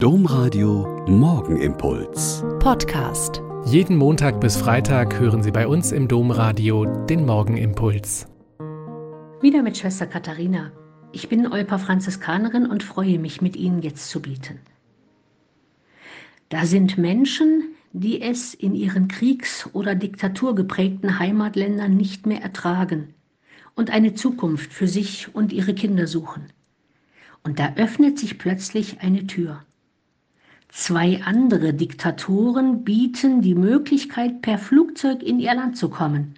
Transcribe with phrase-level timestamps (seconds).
[0.00, 2.44] Domradio Morgenimpuls.
[2.60, 3.42] Podcast.
[3.66, 8.28] Jeden Montag bis Freitag hören Sie bei uns im Domradio den Morgenimpuls.
[9.40, 10.70] Wieder mit Schwester Katharina.
[11.10, 14.60] Ich bin Olpa Franziskanerin und freue mich, mit Ihnen jetzt zu bieten.
[16.48, 23.14] Da sind Menschen, die es in ihren kriegs- oder diktaturgeprägten Heimatländern nicht mehr ertragen
[23.74, 26.52] und eine Zukunft für sich und ihre Kinder suchen.
[27.42, 29.64] Und da öffnet sich plötzlich eine Tür.
[30.68, 36.34] Zwei andere Diktatoren bieten die Möglichkeit, per Flugzeug in ihr Land zu kommen,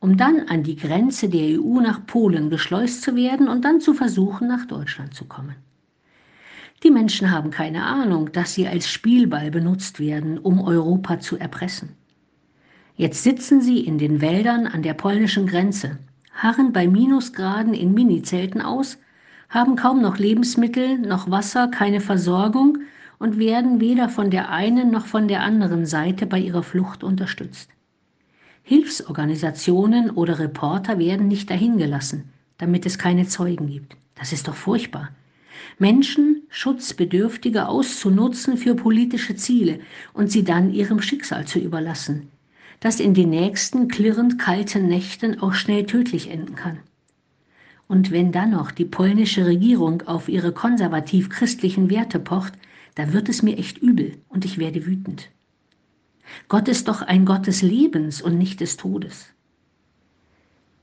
[0.00, 3.94] um dann an die Grenze der EU nach Polen geschleust zu werden und dann zu
[3.94, 5.56] versuchen, nach Deutschland zu kommen.
[6.82, 11.90] Die Menschen haben keine Ahnung, dass sie als Spielball benutzt werden, um Europa zu erpressen.
[12.96, 15.98] Jetzt sitzen sie in den Wäldern an der polnischen Grenze,
[16.34, 18.98] harren bei Minusgraden in Minizelten aus,
[19.48, 22.78] haben kaum noch Lebensmittel, noch Wasser, keine Versorgung
[23.20, 27.70] und werden weder von der einen noch von der anderen Seite bei ihrer Flucht unterstützt.
[28.62, 33.94] Hilfsorganisationen oder Reporter werden nicht dahingelassen, damit es keine Zeugen gibt.
[34.14, 35.10] Das ist doch furchtbar.
[35.78, 39.80] Menschen, Schutzbedürftige auszunutzen für politische Ziele
[40.14, 42.28] und sie dann ihrem Schicksal zu überlassen,
[42.80, 46.78] das in den nächsten klirrend kalten Nächten auch schnell tödlich enden kann.
[47.86, 52.54] Und wenn dann noch die polnische Regierung auf ihre konservativ-christlichen Werte pocht,
[53.00, 55.30] da wird es mir echt übel und ich werde wütend.
[56.48, 59.30] Gott ist doch ein Gott des Lebens und nicht des Todes.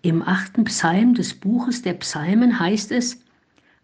[0.01, 3.19] Im achten Psalm des Buches der Psalmen heißt es,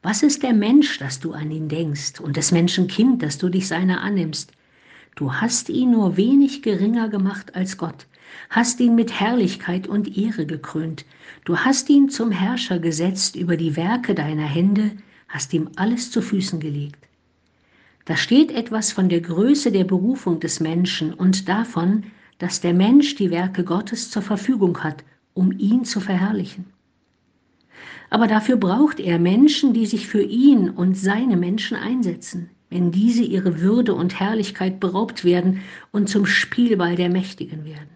[0.01, 3.49] was ist der Mensch, dass du an ihn denkst, und des Menschen Kind, dass du
[3.49, 4.51] dich seiner annimmst?
[5.15, 8.07] Du hast ihn nur wenig geringer gemacht als Gott,
[8.49, 11.05] hast ihn mit Herrlichkeit und Ehre gekrönt,
[11.45, 14.89] du hast ihn zum Herrscher gesetzt über die Werke deiner Hände,
[15.27, 16.97] hast ihm alles zu Füßen gelegt.
[18.05, 22.03] Da steht etwas von der Größe der Berufung des Menschen und davon,
[22.37, 26.65] dass der Mensch die Werke Gottes zur Verfügung hat, um ihn zu verherrlichen.
[28.09, 33.23] Aber dafür braucht er Menschen, die sich für ihn und seine Menschen einsetzen, wenn diese
[33.23, 35.61] ihre Würde und Herrlichkeit beraubt werden
[35.91, 37.89] und zum Spielball der Mächtigen werden.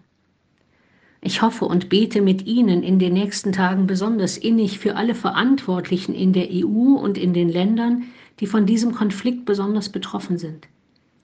[1.20, 6.14] Ich hoffe und bete mit Ihnen in den nächsten Tagen besonders innig für alle Verantwortlichen
[6.14, 8.04] in der EU und in den Ländern,
[8.40, 10.68] die von diesem Konflikt besonders betroffen sind,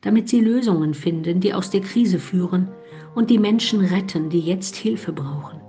[0.00, 2.68] damit sie Lösungen finden, die aus der Krise führen
[3.14, 5.60] und die Menschen retten, die jetzt Hilfe brauchen.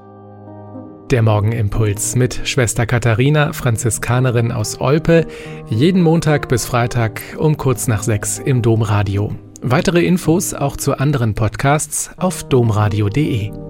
[1.11, 5.27] Der Morgenimpuls mit Schwester Katharina, Franziskanerin aus Olpe,
[5.69, 9.35] jeden Montag bis Freitag um kurz nach sechs im Domradio.
[9.61, 13.64] Weitere Infos auch zu anderen Podcasts auf domradio.de.